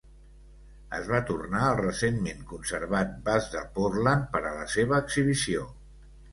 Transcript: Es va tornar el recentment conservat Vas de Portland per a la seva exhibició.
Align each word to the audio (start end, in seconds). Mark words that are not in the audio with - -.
Es 0.99 1.11
va 1.11 1.19
tornar 1.27 1.61
el 1.65 1.75
recentment 1.81 2.41
conservat 2.53 3.13
Vas 3.29 3.53
de 3.55 3.63
Portland 3.79 4.29
per 4.35 4.45
a 4.53 4.57
la 4.59 4.67
seva 4.75 5.01
exhibició. 5.05 5.71